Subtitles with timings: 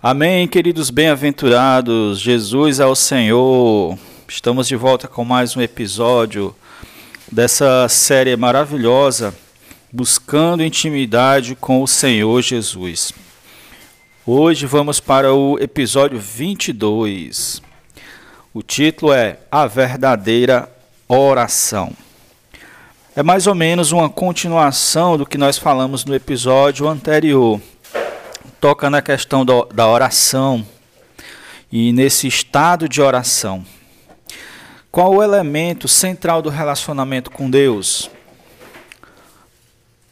[0.00, 2.20] Amém, queridos bem-aventurados.
[2.20, 3.98] Jesus é o Senhor.
[4.28, 6.54] Estamos de volta com mais um episódio
[7.32, 9.34] dessa série maravilhosa,
[9.92, 13.12] buscando intimidade com o Senhor Jesus.
[14.24, 17.60] Hoje vamos para o episódio 22.
[18.54, 20.70] O título é A Verdadeira
[21.08, 21.92] Oração.
[23.16, 27.60] É mais ou menos uma continuação do que nós falamos no episódio anterior
[28.60, 30.66] toca na questão do, da oração
[31.70, 33.64] e nesse estado de oração.
[34.90, 38.10] Qual o elemento central do relacionamento com Deus?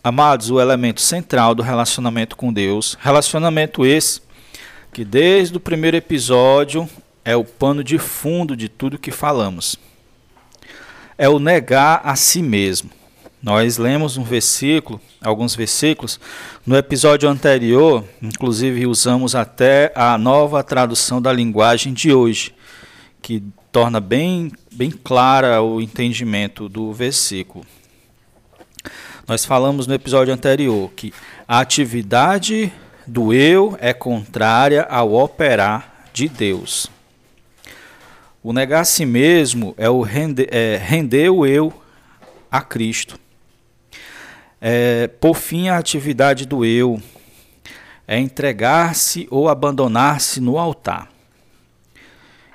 [0.02, 4.20] Amados, o elemento central do relacionamento com Deus, relacionamento esse
[4.92, 6.88] que desde o primeiro episódio
[7.25, 9.76] é o pano de fundo de tudo que falamos.
[11.19, 12.90] É o negar a si mesmo.
[13.46, 16.19] Nós lemos um versículo, alguns versículos,
[16.66, 22.52] no episódio anterior, inclusive usamos até a nova tradução da linguagem de hoje,
[23.22, 27.64] que torna bem, bem clara o entendimento do versículo.
[29.28, 31.12] Nós falamos no episódio anterior que
[31.46, 32.72] a atividade
[33.06, 36.90] do eu é contrária ao operar de Deus.
[38.42, 41.72] O negar a si mesmo é o render, é, render o eu
[42.50, 43.25] a Cristo
[44.61, 47.00] é, por fim a atividade do eu,
[48.06, 51.08] é entregar-se ou abandonar-se no altar.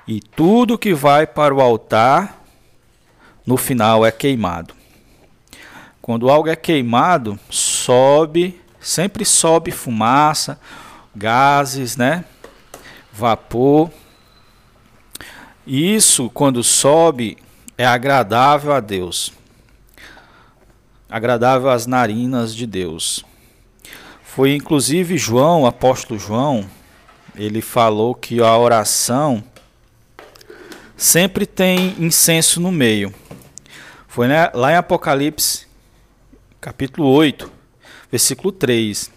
[0.06, 2.42] E tudo que vai para o altar,
[3.46, 4.74] no final é queimado.
[6.00, 10.58] Quando algo é queimado, sobe, sempre sobe fumaça,
[11.14, 12.24] gases, né?
[13.12, 13.90] Vapor.
[15.64, 17.38] Isso, quando sobe,
[17.78, 19.32] é agradável a Deus
[21.12, 23.22] agradável às narinas de Deus.
[24.22, 26.64] Foi inclusive João, apóstolo João,
[27.36, 29.44] ele falou que a oração
[30.96, 33.12] sempre tem incenso no meio.
[34.08, 35.66] Foi né, lá em Apocalipse,
[36.58, 37.50] capítulo 8,
[38.10, 39.10] versículo 3.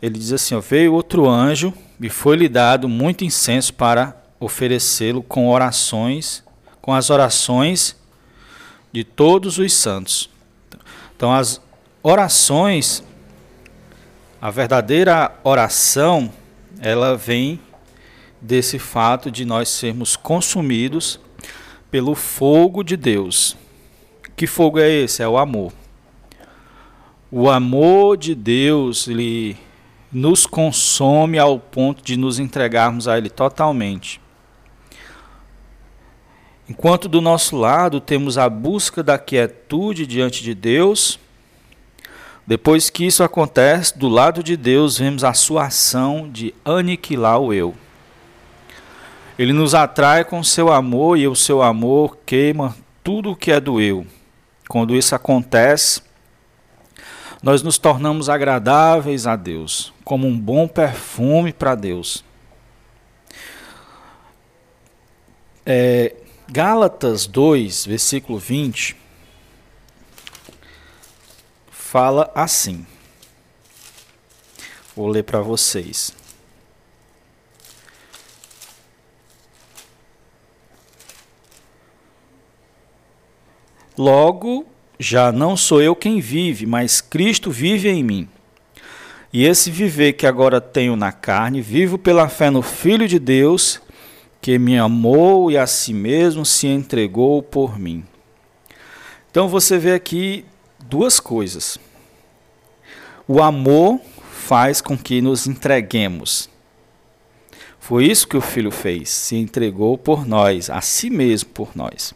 [0.00, 5.48] Ele diz assim: ó, Veio outro anjo e foi-lhe dado muito incenso para oferecê-lo com
[5.48, 6.44] orações,
[6.80, 7.96] com as orações
[8.92, 10.30] de todos os santos.
[11.20, 11.60] Então, as
[12.02, 13.04] orações,
[14.40, 16.32] a verdadeira oração,
[16.80, 17.60] ela vem
[18.40, 21.20] desse fato de nós sermos consumidos
[21.90, 23.54] pelo fogo de Deus.
[24.34, 25.22] Que fogo é esse?
[25.22, 25.74] É o amor.
[27.30, 29.58] O amor de Deus, ele
[30.10, 34.22] nos consome ao ponto de nos entregarmos a ele totalmente.
[36.70, 41.18] Enquanto do nosso lado temos a busca da quietude diante de Deus,
[42.46, 47.52] depois que isso acontece, do lado de Deus vemos a sua ação de aniquilar o
[47.52, 47.74] eu.
[49.36, 53.58] Ele nos atrai com seu amor e o seu amor queima tudo o que é
[53.58, 54.06] do eu.
[54.68, 56.00] Quando isso acontece,
[57.42, 62.24] nós nos tornamos agradáveis a Deus, como um bom perfume para Deus.
[65.66, 66.14] É,
[66.52, 68.96] Gálatas 2, versículo 20,
[71.70, 72.84] fala assim.
[74.96, 76.12] Vou ler para vocês.
[83.96, 84.66] Logo,
[84.98, 88.28] já não sou eu quem vive, mas Cristo vive em mim.
[89.32, 93.80] E esse viver que agora tenho na carne, vivo pela fé no Filho de Deus
[94.40, 98.04] que me amou e a si mesmo se entregou por mim.
[99.30, 100.44] Então você vê aqui
[100.78, 101.78] duas coisas.
[103.28, 104.00] O amor
[104.32, 106.48] faz com que nos entreguemos.
[107.78, 112.14] Foi isso que o filho fez, se entregou por nós, a si mesmo por nós.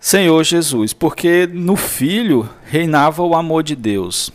[0.00, 4.30] Senhor Jesus, porque no filho reinava o amor de Deus.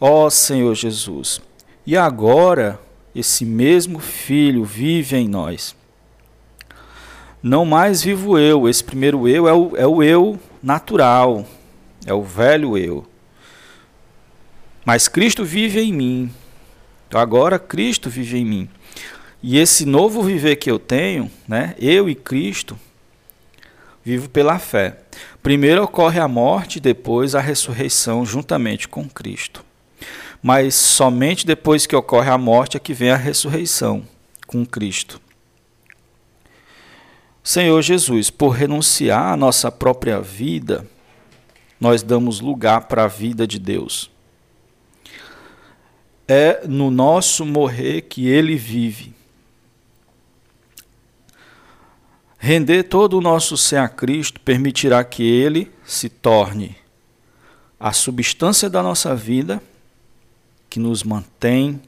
[0.00, 1.40] Ó Senhor Jesus,
[1.86, 2.78] e agora
[3.18, 5.74] esse mesmo Filho vive em nós.
[7.42, 11.46] Não mais vivo eu, esse primeiro eu é o, é o eu natural,
[12.04, 13.06] é o velho eu.
[14.84, 16.30] Mas Cristo vive em mim.
[17.08, 18.68] Então agora Cristo vive em mim.
[19.42, 22.78] E esse novo viver que eu tenho, né, eu e Cristo,
[24.04, 24.98] vivo pela fé.
[25.42, 29.65] Primeiro ocorre a morte, depois a ressurreição juntamente com Cristo
[30.42, 34.04] mas somente depois que ocorre a morte é que vem a ressurreição
[34.46, 35.20] com Cristo.
[37.42, 40.86] Senhor Jesus, por renunciar à nossa própria vida,
[41.80, 44.10] nós damos lugar para a vida de Deus.
[46.26, 49.14] É no nosso morrer que ele vive.
[52.36, 56.76] Render todo o nosso ser a Cristo permitirá que ele se torne
[57.78, 59.62] a substância da nossa vida
[60.68, 61.80] que nos mantém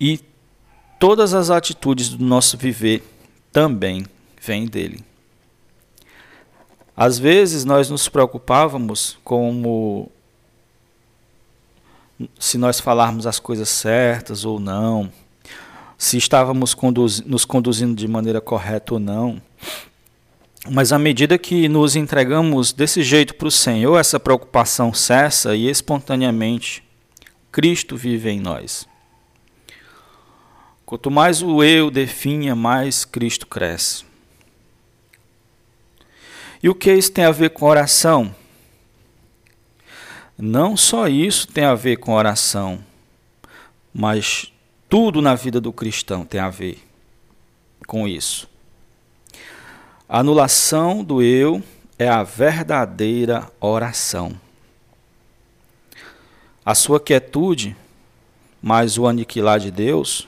[0.00, 0.20] e
[0.98, 3.02] todas as atitudes do nosso viver
[3.52, 4.06] também
[4.40, 5.04] vêm dele.
[6.96, 10.10] Às vezes nós nos preocupávamos como
[12.38, 15.12] se nós falarmos as coisas certas ou não,
[15.98, 19.40] se estávamos conduz nos conduzindo de maneira correta ou não.
[20.68, 25.68] Mas à medida que nos entregamos desse jeito para o Senhor, essa preocupação cessa e
[25.68, 26.82] espontaneamente
[27.56, 28.86] Cristo vive em nós.
[30.84, 34.04] Quanto mais o eu definha, mais Cristo cresce.
[36.62, 38.36] E o que isso tem a ver com oração?
[40.36, 42.84] Não só isso tem a ver com oração,
[43.90, 44.52] mas
[44.86, 46.86] tudo na vida do cristão tem a ver
[47.86, 48.46] com isso.
[50.06, 51.62] A anulação do eu
[51.98, 54.38] é a verdadeira oração.
[56.66, 57.76] A sua quietude,
[58.60, 60.26] mais o aniquilar de Deus,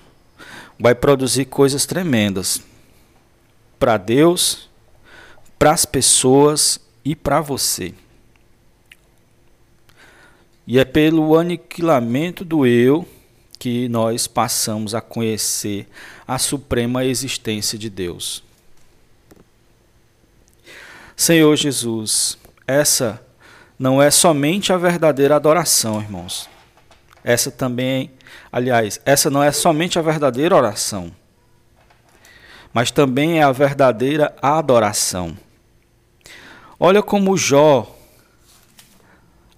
[0.78, 2.62] vai produzir coisas tremendas
[3.76, 4.68] para Deus,
[5.58, 7.92] para as pessoas e para você.
[10.64, 13.04] E é pelo aniquilamento do eu
[13.58, 15.88] que nós passamos a conhecer
[16.24, 18.44] a suprema existência de Deus.
[21.16, 23.20] Senhor Jesus, essa
[23.78, 26.48] não é somente a verdadeira adoração, irmãos.
[27.22, 28.10] Essa também,
[28.50, 31.12] aliás, essa não é somente a verdadeira oração,
[32.72, 35.36] mas também é a verdadeira adoração.
[36.80, 37.94] Olha como Jó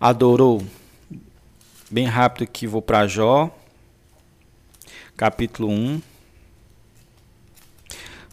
[0.00, 0.62] adorou.
[1.90, 3.50] Bem rápido aqui vou para Jó,
[5.16, 6.00] capítulo 1.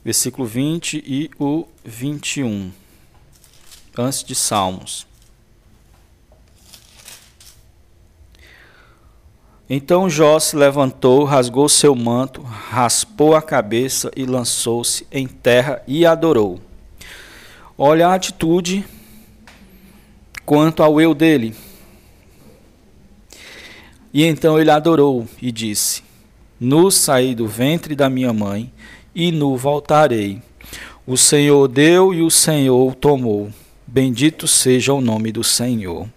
[0.06, 2.72] versículo 20 e o 21,
[3.98, 5.06] antes de Salmos.
[9.70, 16.06] Então Jó se levantou, rasgou seu manto, raspou a cabeça e lançou-se em terra e
[16.06, 16.62] adorou.
[17.78, 18.86] Olha a atitude
[20.46, 21.54] quanto ao eu dele.
[24.14, 26.02] E então ele adorou e disse:
[26.58, 28.72] Nu saí do ventre da minha mãe,
[29.14, 30.42] e nu voltarei.
[31.06, 33.52] O Senhor deu e o Senhor tomou.
[33.86, 36.08] Bendito seja o nome do Senhor.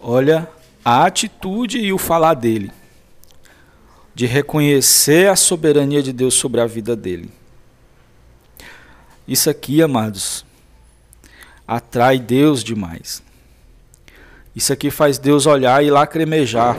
[0.00, 0.48] Olha
[0.84, 2.70] a atitude e o falar dele,
[4.14, 7.30] de reconhecer a soberania de Deus sobre a vida dele.
[9.26, 10.44] Isso aqui, amados,
[11.66, 13.22] atrai Deus demais.
[14.54, 16.76] Isso aqui faz Deus olhar e lacrimejar.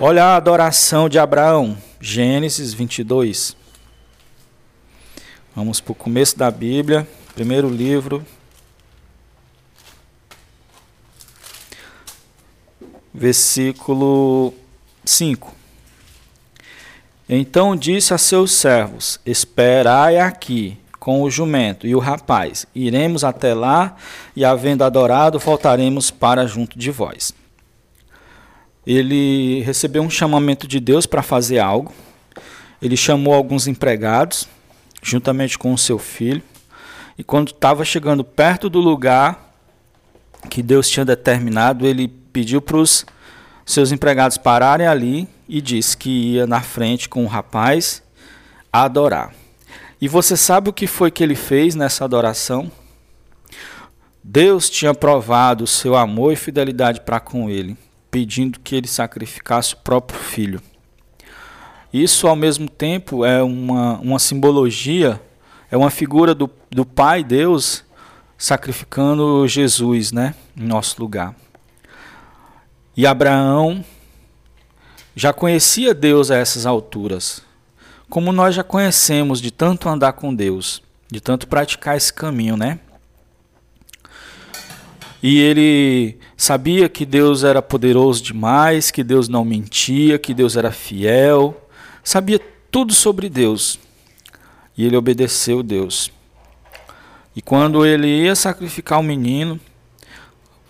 [0.00, 3.56] Olha a adoração de Abraão, Gênesis 22.
[5.54, 8.24] Vamos para o começo da Bíblia, primeiro livro,
[13.20, 14.54] versículo
[15.04, 15.54] 5.
[17.28, 22.66] Então disse a seus servos: Esperai aqui com o jumento e o rapaz.
[22.74, 23.94] Iremos até lá
[24.34, 27.34] e, havendo adorado, voltaremos para junto de vós.
[28.86, 31.92] Ele recebeu um chamamento de Deus para fazer algo.
[32.80, 34.48] Ele chamou alguns empregados,
[35.02, 36.42] juntamente com o seu filho.
[37.18, 39.54] E quando estava chegando perto do lugar
[40.48, 43.04] que Deus tinha determinado, ele pediu para os
[43.64, 48.02] seus empregados pararem ali e disse que ia na frente com o rapaz
[48.72, 49.34] adorar.
[50.00, 52.70] E você sabe o que foi que ele fez nessa adoração?
[54.22, 57.76] Deus tinha provado o seu amor e fidelidade para com ele,
[58.10, 60.62] pedindo que ele sacrificasse o próprio filho.
[61.92, 65.20] Isso, ao mesmo tempo, é uma, uma simbologia,
[65.70, 67.84] é uma figura do, do Pai Deus
[68.38, 71.34] sacrificando Jesus né, em nosso lugar.
[73.00, 73.82] E Abraão
[75.16, 77.42] já conhecia Deus a essas alturas,
[78.10, 82.78] como nós já conhecemos de tanto andar com Deus, de tanto praticar esse caminho, né?
[85.22, 90.70] E ele sabia que Deus era poderoso demais, que Deus não mentia, que Deus era
[90.70, 91.58] fiel,
[92.04, 92.38] sabia
[92.70, 93.80] tudo sobre Deus.
[94.76, 96.12] E ele obedeceu Deus.
[97.34, 99.58] E quando ele ia sacrificar o menino,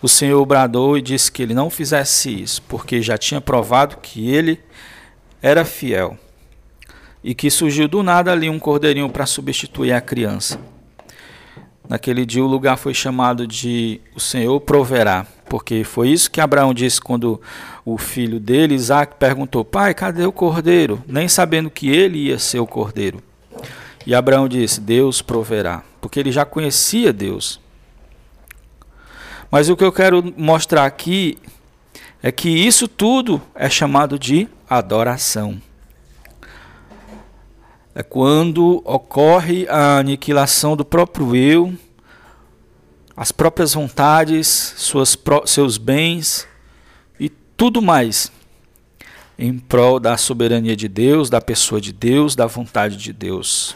[0.01, 4.29] o Senhor bradou e disse que ele não fizesse isso, porque já tinha provado que
[4.29, 4.59] ele
[5.41, 6.17] era fiel.
[7.23, 10.59] E que surgiu do nada ali um cordeirinho para substituir a criança.
[11.87, 16.73] Naquele dia o lugar foi chamado de O Senhor proverá, porque foi isso que Abraão
[16.73, 17.39] disse quando
[17.85, 21.03] o filho dele, Isaac, perguntou: Pai, cadê o cordeiro?
[21.05, 23.21] Nem sabendo que ele ia ser o cordeiro.
[24.07, 27.60] E Abraão disse: Deus proverá, porque ele já conhecia Deus.
[29.51, 31.37] Mas o que eu quero mostrar aqui
[32.23, 35.61] é que isso tudo é chamado de adoração.
[37.93, 41.73] É quando ocorre a aniquilação do próprio eu,
[43.17, 46.47] as próprias vontades, suas, seus bens
[47.19, 48.31] e tudo mais
[49.37, 53.75] em prol da soberania de Deus, da pessoa de Deus, da vontade de Deus.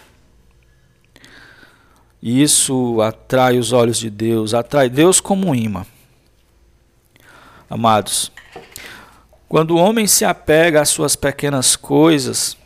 [2.26, 5.86] E isso atrai os olhos de Deus, atrai Deus como um imã.
[7.70, 8.32] Amados,
[9.48, 12.58] quando o homem se apega às suas pequenas coisas,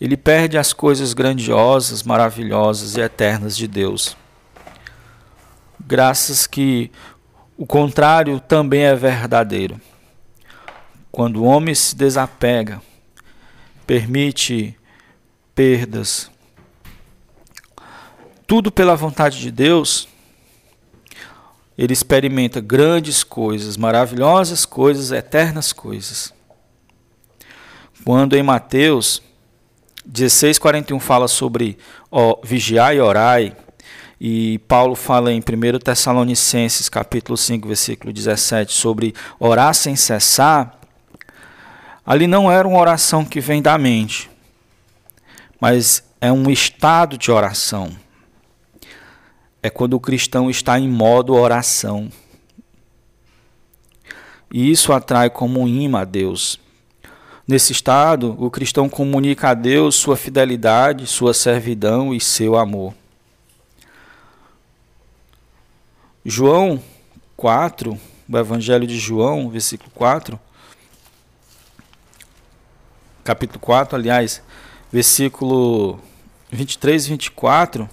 [0.00, 4.16] ele perde as coisas grandiosas, maravilhosas e eternas de Deus.
[5.84, 6.92] Graças que
[7.58, 9.80] o contrário também é verdadeiro.
[11.10, 12.80] Quando o homem se desapega,
[13.84, 14.78] permite
[15.52, 16.30] perdas,
[18.46, 20.08] tudo pela vontade de Deus,
[21.76, 26.32] ele experimenta grandes coisas, maravilhosas coisas, eternas coisas.
[28.04, 29.20] Quando em Mateus
[30.08, 31.76] 16:41 fala sobre
[32.10, 33.56] ó, vigiar e orai,
[34.18, 40.78] e Paulo fala em 1 Tessalonicenses capítulo 5, versículo 17 sobre orar sem cessar,
[42.06, 44.30] ali não era uma oração que vem da mente,
[45.60, 48.05] mas é um estado de oração
[49.66, 52.08] é quando o cristão está em modo oração.
[54.52, 56.60] E isso atrai como um imã a Deus.
[57.48, 62.94] Nesse estado, o cristão comunica a Deus sua fidelidade, sua servidão e seu amor.
[66.24, 66.80] João
[67.36, 70.38] 4, o Evangelho de João, versículo 4,
[73.24, 74.40] capítulo 4, aliás,
[74.92, 75.98] versículo
[76.52, 77.90] 23 e 24,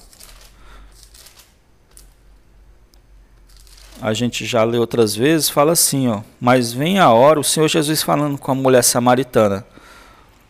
[4.01, 7.67] a gente já leu outras vezes, fala assim, ó, mas vem a hora, o Senhor
[7.67, 9.65] Jesus falando com a mulher samaritana,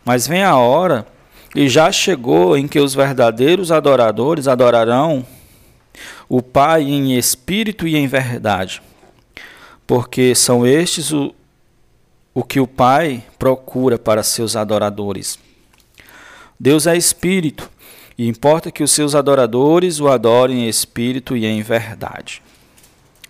[0.04, 1.06] mas vem a hora,
[1.54, 5.24] e já chegou em que os verdadeiros adoradores adorarão
[6.28, 8.82] o Pai em espírito e em verdade,
[9.86, 11.34] porque são estes o,
[12.32, 15.38] o que o Pai procura para seus adoradores.
[16.58, 17.70] Deus é espírito,
[18.16, 22.43] e importa que os seus adoradores o adorem em espírito e em verdade.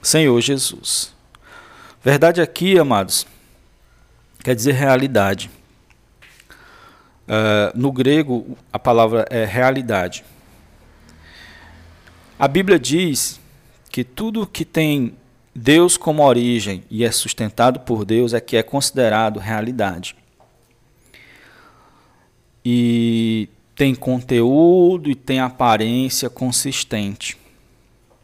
[0.04, 1.14] Senhor Jesus.
[2.02, 3.26] Verdade aqui, amados,
[4.42, 5.50] quer dizer realidade.
[7.26, 10.22] Uh, no grego, a palavra é realidade.
[12.38, 13.40] A Bíblia diz
[13.90, 15.14] que tudo que tem
[15.54, 20.14] Deus como origem e é sustentado por Deus é que é considerado realidade.
[22.62, 27.38] E tem conteúdo e tem aparência consistente,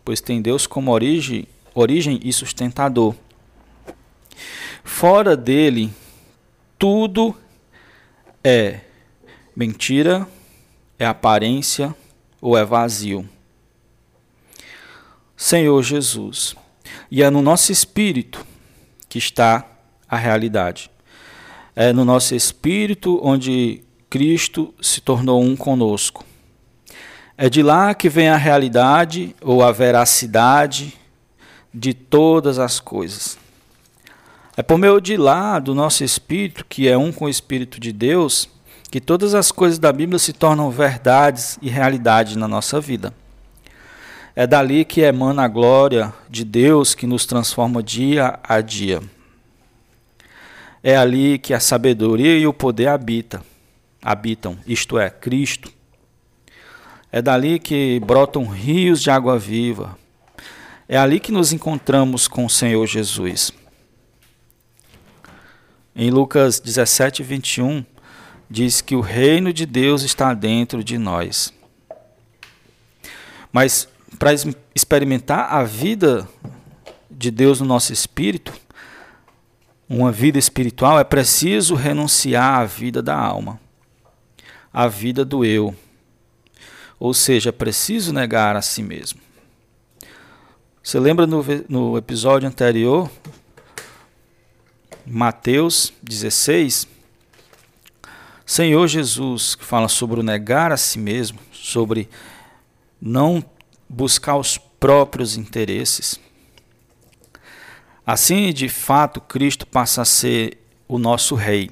[0.05, 1.49] pois tem Deus como origem
[1.81, 3.15] origem e sustentador.
[4.85, 5.93] Fora dele,
[6.79, 7.35] tudo
[8.43, 8.81] é
[9.55, 10.27] mentira,
[10.99, 11.95] é aparência
[12.41, 13.29] ou é vazio.
[15.37, 16.55] Senhor Jesus.
[17.11, 18.47] E é no nosso espírito
[19.09, 19.67] que está
[20.09, 20.91] a realidade.
[21.75, 26.25] É no nosso espírito onde Cristo se tornou um conosco.
[27.39, 31.00] É de lá que vem a realidade ou a veracidade
[31.73, 33.39] de todas as coisas.
[34.57, 37.93] É por meio de lá, do nosso espírito, que é um com o Espírito de
[37.93, 38.49] Deus,
[38.91, 43.15] que todas as coisas da Bíblia se tornam verdades e realidade na nossa vida.
[44.35, 49.01] É dali que emana a glória de Deus que nos transforma dia a dia.
[50.83, 53.43] É ali que a sabedoria e o poder habita,
[54.03, 55.71] habitam, isto é, Cristo.
[57.13, 59.97] É dali que brotam rios de água viva,
[60.93, 63.53] é ali que nos encontramos com o Senhor Jesus.
[65.95, 67.85] Em Lucas 17, 21,
[68.51, 71.55] diz que o reino de Deus está dentro de nós.
[73.53, 73.87] Mas
[74.19, 74.33] para
[74.75, 76.29] experimentar a vida
[77.09, 78.53] de Deus no nosso espírito,
[79.89, 83.61] uma vida espiritual, é preciso renunciar à vida da alma,
[84.73, 85.73] à vida do eu.
[86.99, 89.30] Ou seja, é preciso negar a si mesmo.
[90.83, 93.11] Você lembra no, no episódio anterior,
[95.07, 96.89] Mateus 16,
[98.47, 102.09] Senhor Jesus, que fala sobre o negar a si mesmo, sobre
[102.99, 103.45] não
[103.87, 106.19] buscar os próprios interesses.
[108.05, 110.57] Assim, de fato, Cristo passa a ser
[110.89, 111.71] o nosso rei.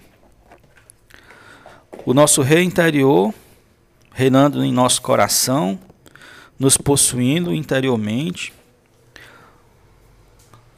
[2.04, 3.32] O nosso rei interior,
[4.12, 5.80] reinando em nosso coração,
[6.58, 8.52] nos possuindo interiormente,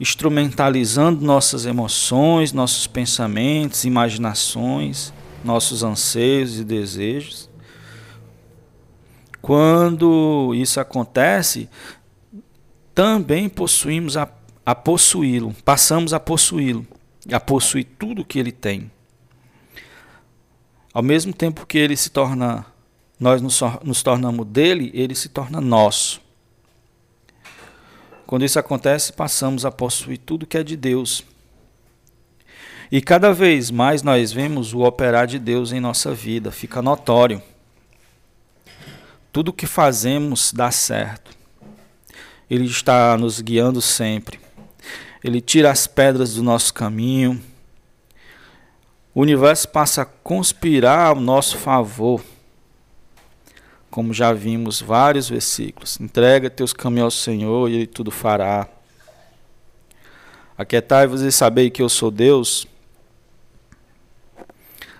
[0.01, 7.47] instrumentalizando nossas emoções, nossos pensamentos, imaginações, nossos anseios e desejos.
[9.39, 11.69] Quando isso acontece,
[12.95, 14.27] também possuímos a,
[14.65, 16.83] a possuí-lo, passamos a possuí-lo,
[17.31, 18.89] a possuir tudo que ele tem.
[20.91, 22.65] Ao mesmo tempo que ele se torna,
[23.19, 26.19] nós nos, nos tornamos dele, ele se torna nosso.
[28.31, 31.21] Quando isso acontece, passamos a possuir tudo que é de Deus.
[32.89, 37.43] E cada vez mais nós vemos o operar de Deus em nossa vida, fica notório.
[39.33, 41.35] Tudo que fazemos dá certo.
[42.49, 44.39] Ele está nos guiando sempre.
[45.21, 47.37] Ele tira as pedras do nosso caminho.
[49.13, 52.23] O universo passa a conspirar ao nosso favor
[53.91, 55.99] como já vimos vários versículos.
[55.99, 58.67] Entrega teus caminhos ao Senhor e Ele tudo fará.
[60.57, 62.65] Aquietai-vos e sabei que eu sou Deus.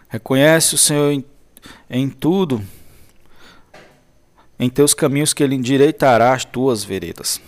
[0.09, 1.23] Reconhece o Senhor em,
[1.89, 2.61] em tudo,
[4.59, 7.39] em teus caminhos que Ele endireitará as tuas veredas.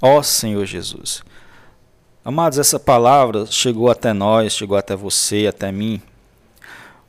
[0.00, 1.24] Ó Senhor Jesus.
[2.24, 6.00] Amados, essa palavra chegou até nós, chegou até você, até mim,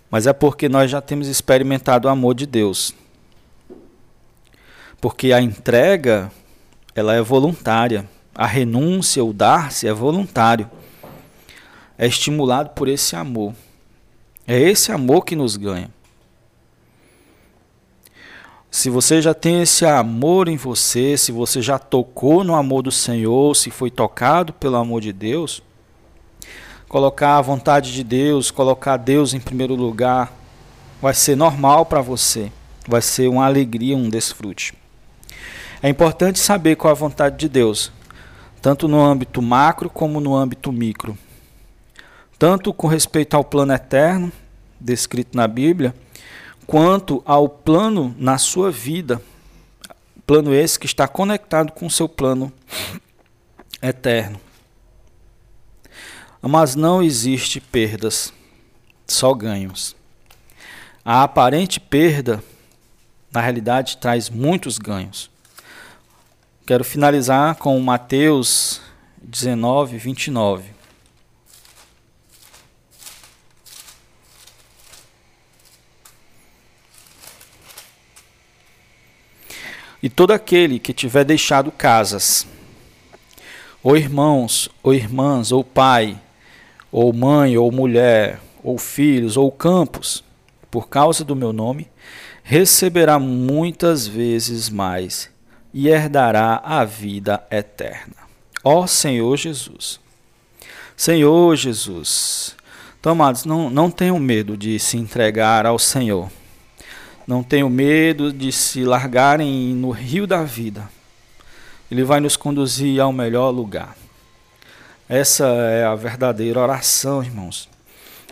[0.10, 2.96] mas é porque nós já temos experimentado o amor de Deus.
[5.02, 6.32] Porque a entrega,
[6.94, 8.10] ela é voluntária.
[8.36, 10.70] A renúncia, o dar-se é voluntário.
[11.98, 13.54] É estimulado por esse amor.
[14.48, 15.90] É esse amor que nos ganha.
[18.72, 22.92] Se você já tem esse amor em você, se você já tocou no amor do
[22.92, 25.64] Senhor, se foi tocado pelo amor de Deus,
[26.88, 30.32] colocar a vontade de Deus, colocar Deus em primeiro lugar,
[31.02, 32.52] vai ser normal para você,
[32.88, 34.76] vai ser uma alegria, um desfrute.
[35.82, 37.90] É importante saber qual é a vontade de Deus,
[38.62, 41.18] tanto no âmbito macro como no âmbito micro.
[42.38, 44.32] Tanto com respeito ao plano eterno,
[44.80, 45.96] descrito na Bíblia,
[46.68, 49.22] quanto ao plano na sua vida.
[50.28, 52.52] Plano esse que está conectado com o seu plano
[53.82, 54.40] eterno.
[56.42, 58.34] Mas não existe perdas,
[59.08, 59.96] só ganhos.
[61.04, 62.44] A aparente perda,
[63.32, 65.30] na realidade, traz muitos ganhos.
[66.70, 68.80] Quero finalizar com Mateus
[69.24, 70.70] 19, 29.
[80.04, 82.46] E todo aquele que tiver deixado casas,
[83.82, 86.22] ou irmãos, ou irmãs, ou pai,
[86.92, 90.24] ou mãe, ou mulher, ou filhos, ou campos,
[90.70, 91.90] por causa do meu nome,
[92.44, 95.32] receberá muitas vezes mais
[95.74, 98.16] e herdará a vida eterna.
[98.64, 100.00] Ó Senhor Jesus.
[100.96, 102.56] Senhor Jesus.
[103.00, 106.30] Então, amados, não, não tenham medo de se entregar ao Senhor.
[107.26, 110.90] Não tenham medo de se largarem no rio da vida.
[111.90, 113.96] Ele vai nos conduzir ao melhor lugar.
[115.08, 117.70] Essa é a verdadeira oração, irmãos.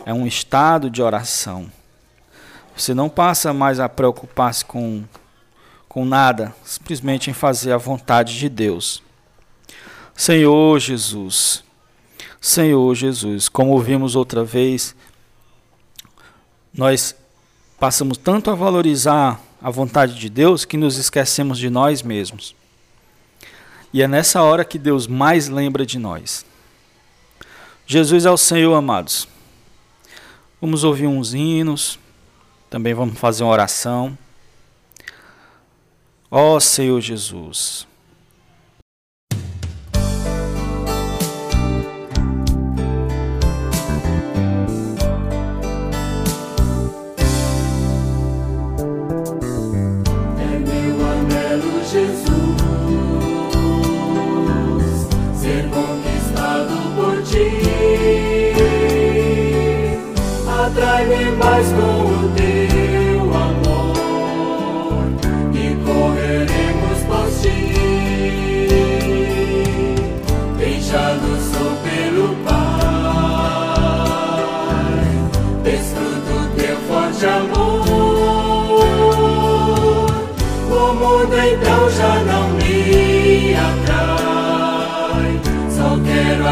[0.04, 1.70] É um estado de oração.
[2.76, 5.02] Você não passa mais a preocupar-se com,
[5.88, 9.02] com nada, simplesmente em fazer a vontade de Deus.
[10.14, 11.64] Senhor Jesus,
[12.40, 14.94] Senhor Jesus, como vimos outra vez,
[16.72, 17.14] nós
[17.78, 22.52] Passamos tanto a valorizar a vontade de Deus que nos esquecemos de nós mesmos.
[23.92, 26.44] E é nessa hora que Deus mais lembra de nós.
[27.86, 29.28] Jesus é o Senhor, amados.
[30.60, 32.00] Vamos ouvir uns hinos,
[32.68, 34.18] também vamos fazer uma oração.
[36.30, 37.87] Ó Senhor Jesus.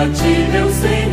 [0.04, 1.05] Ti, meu Senhor.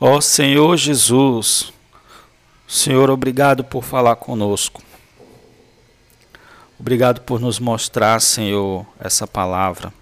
[0.00, 1.72] Ó Senhor Jesus,
[2.66, 4.87] Senhor, obrigado por falar conosco.
[6.78, 9.92] Obrigado por nos mostrar, Senhor, essa palavra.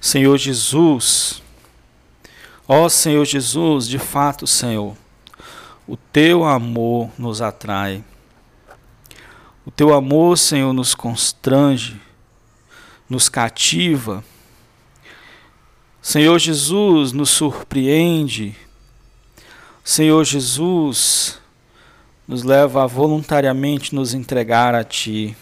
[0.00, 1.42] Senhor Jesus,
[2.66, 4.96] ó Senhor Jesus, de fato, Senhor,
[5.86, 8.02] o teu amor nos atrai.
[9.66, 12.00] O teu amor, Senhor, nos constrange,
[13.08, 14.24] nos cativa
[16.02, 18.56] Senhor Jesus nos surpreende.
[19.84, 21.38] Senhor Jesus
[22.30, 25.36] nos leva a voluntariamente nos entregar a Ti,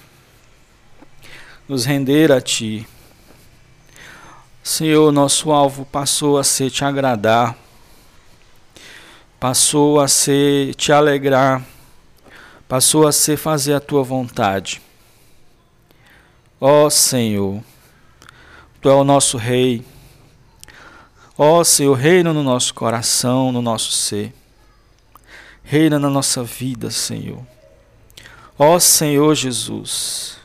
[1.69, 2.89] nos render a Ti.
[4.63, 7.55] Senhor, nosso alvo passou a ser te agradar,
[9.39, 11.63] passou a ser te alegrar,
[12.67, 14.81] passou a ser fazer a tua vontade.
[16.59, 17.63] Ó Senhor,
[18.81, 19.85] Tu é o nosso Rei.
[21.37, 24.38] Ó Senhor, reina no nosso coração, no nosso ser.
[25.71, 27.47] Reina na nossa vida, Senhor.
[28.59, 30.39] Ó Senhor Jesus.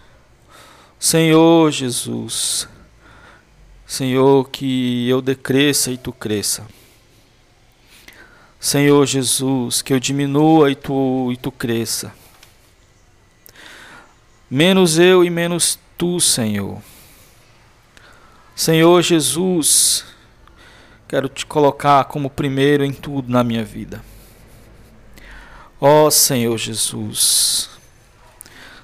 [0.99, 2.67] Senhor Jesus.
[3.87, 6.67] Senhor, que eu decresça e tu cresça.
[8.59, 12.13] Senhor Jesus, que eu diminua e tu, e tu cresça.
[14.49, 16.81] Menos eu e menos tu, Senhor.
[18.55, 20.05] Senhor Jesus,
[21.13, 24.03] Quero te colocar como primeiro em tudo na minha vida.
[25.85, 27.69] Ó oh, Senhor Jesus.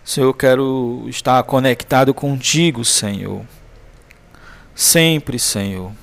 [0.03, 3.45] Senhor, eu quero estar conectado contigo, Senhor.
[4.75, 5.93] Sempre, Senhor.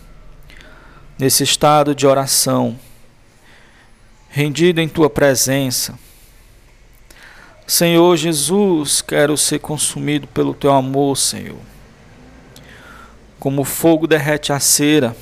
[1.19, 2.81] Nesse estado de oração,
[4.31, 5.99] rendido em tua presença.
[7.67, 11.61] Senhor Jesus, quero ser consumido pelo teu amor, Senhor.
[13.39, 15.15] Como o fogo derrete a cera,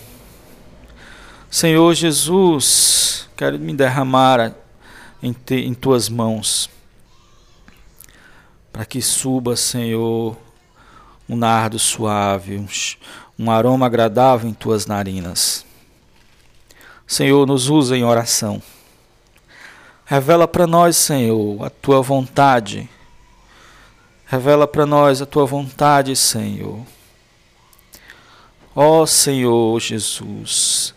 [1.51, 4.55] Senhor Jesus, quero me derramar
[5.25, 6.69] em, te, em tuas mãos,
[8.71, 10.37] para que suba, Senhor,
[11.27, 12.69] um nardo suave, um,
[13.39, 15.65] um aroma agradável em tuas narinas.
[17.07, 18.63] Senhor, nos usa em oração.
[20.05, 22.89] Revela para nós, Senhor, a tua vontade.
[24.27, 26.85] Revela para nós a tua vontade, Senhor.
[28.77, 30.95] Ó Senhor Jesus,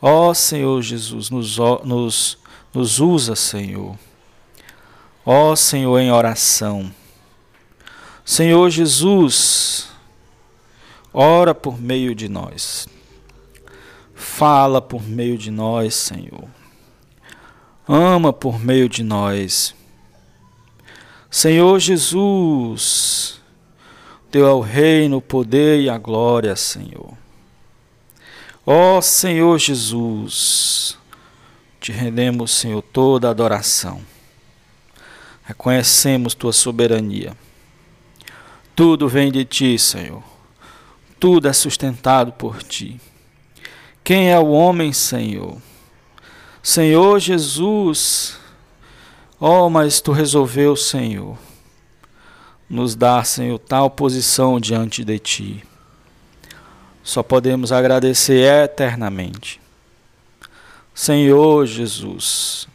[0.00, 2.37] Ó Senhor Jesus, nos, nos,
[2.72, 3.96] nos usa, Senhor.
[5.24, 6.92] Ó Senhor, em oração.
[8.24, 9.88] Senhor Jesus,
[11.12, 12.86] ora por meio de nós.
[14.14, 16.44] Fala por meio de nós, Senhor.
[17.86, 19.74] Ama por meio de nós.
[21.30, 23.40] Senhor Jesus,
[24.30, 27.16] Teu é o reino, o poder e a glória, Senhor.
[28.66, 30.97] Ó Senhor Jesus,
[31.88, 34.02] te rendemos, Senhor, toda adoração.
[35.42, 37.34] Reconhecemos tua soberania.
[38.76, 40.22] Tudo vem de ti, Senhor.
[41.18, 43.00] Tudo é sustentado por ti.
[44.04, 45.56] Quem é o homem, Senhor?
[46.62, 48.38] Senhor Jesus,
[49.40, 51.38] oh, mas tu resolveu, Senhor,
[52.68, 55.64] nos dar, Senhor, tal posição diante de ti.
[57.02, 59.58] Só podemos agradecer eternamente.
[60.98, 62.66] Senhor Jesus,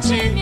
[0.00, 0.39] estar.